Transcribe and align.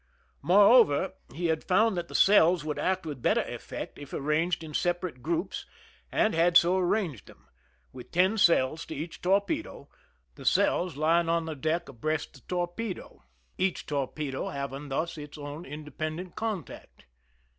Moreover, 0.41 1.13
he 1.31 1.45
had 1.45 1.63
found 1.63 1.95
that 1.95 2.07
the 2.07 2.15
cells 2.15 2.65
would 2.65 2.79
act 2.79 3.05
with 3.05 3.21
better 3.21 3.43
effect 3.43 3.99
if 3.99 4.13
arranged 4.13 4.63
in 4.63 4.73
separate 4.73 5.21
groups, 5.21 5.63
and 6.11 6.33
had 6.33 6.57
so 6.57 6.75
arranged 6.79 7.27
them, 7.27 7.47
with, 7.93 8.09
ten 8.09 8.39
cells 8.39 8.83
to 8.87 8.95
each 8.95 9.21
torpedo, 9.21 9.89
the 10.33 10.43
cells 10.43 10.97
lying 10.97 11.29
on 11.29 11.45
the 11.45 11.55
deck 11.55 11.87
abreast 11.87 12.33
the 12.33 12.41
torpedo, 12.47 13.25
each 13.59 13.85
torpedo 13.85 14.47
having 14.49 14.89
thus 14.89 15.19
its 15.19 15.37
76 15.37 15.93
\ 15.97 15.99
BSs^lGX 15.99 16.87